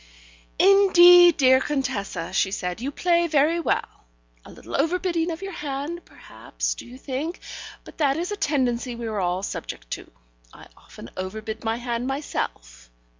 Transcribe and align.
"Indeed, 0.57 1.37
dear 1.37 1.61
Contessa," 1.61 2.33
she 2.33 2.49
said, 2.49 2.81
"you 2.81 2.89
play 2.89 3.27
very 3.27 3.59
well. 3.59 4.07
A 4.43 4.51
little 4.51 4.75
overbidding 4.75 5.29
of 5.29 5.43
your 5.43 5.51
hand, 5.51 6.05
perhaps, 6.05 6.73
do 6.73 6.87
you 6.87 6.97
think? 6.97 7.39
but 7.83 7.99
that 7.99 8.17
is 8.17 8.31
a 8.31 8.35
tendency 8.35 8.95
we 8.95 9.05
are 9.05 9.19
all 9.21 9.43
subject 9.43 9.91
to: 9.91 10.09
I 10.51 10.65
often 10.75 11.11
overbid 11.17 11.63
my 11.63 11.75
hand 11.75 12.07
myself. 12.07 12.89